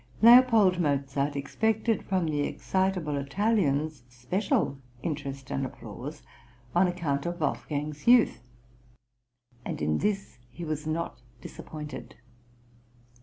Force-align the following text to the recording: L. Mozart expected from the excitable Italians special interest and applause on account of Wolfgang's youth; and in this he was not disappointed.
L. 0.23 0.43
Mozart 0.81 1.35
expected 1.35 2.01
from 2.01 2.25
the 2.25 2.39
excitable 2.39 3.17
Italians 3.17 4.01
special 4.09 4.79
interest 5.03 5.51
and 5.51 5.63
applause 5.63 6.23
on 6.73 6.87
account 6.87 7.27
of 7.27 7.39
Wolfgang's 7.39 8.07
youth; 8.07 8.39
and 9.63 9.79
in 9.79 9.99
this 9.99 10.39
he 10.49 10.65
was 10.65 10.87
not 10.87 11.21
disappointed. 11.39 12.15